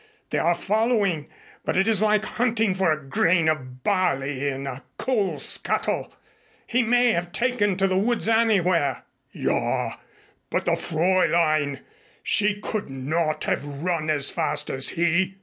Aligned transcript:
They 0.31 0.39
are 0.39 0.55
following, 0.55 1.27
but 1.63 1.77
it 1.77 1.87
is 1.87 2.01
like 2.01 2.25
hunting 2.25 2.73
for 2.73 2.91
a 2.91 3.03
grain 3.05 3.47
of 3.47 3.83
barley 3.83 4.49
in 4.49 4.65
a 4.65 4.81
coal 4.97 5.37
scuttle. 5.37 6.11
He 6.65 6.81
may 6.81 7.11
have 7.11 7.31
taken 7.31 7.77
to 7.77 7.85
the 7.87 7.99
woods 7.99 8.27
anywhere." 8.27 9.03
"Ja 9.31 9.97
but 10.49 10.65
the 10.65 10.71
Fräulein. 10.71 11.81
She 12.23 12.59
could 12.59 12.89
not 12.89 13.43
have 13.43 13.63
run 13.63 14.09
as 14.09 14.31
fast 14.31 14.71
as 14.71 14.89
he!" 14.89 15.35